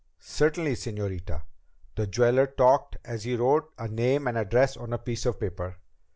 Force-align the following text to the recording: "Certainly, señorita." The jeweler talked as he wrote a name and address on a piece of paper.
"Certainly, 0.17 0.73
señorita." 0.77 1.43
The 1.93 2.07
jeweler 2.07 2.47
talked 2.47 2.97
as 3.05 3.23
he 3.23 3.35
wrote 3.35 3.71
a 3.77 3.87
name 3.87 4.25
and 4.25 4.35
address 4.35 4.75
on 4.75 4.93
a 4.93 4.97
piece 4.97 5.27
of 5.27 5.39
paper. 5.39 5.75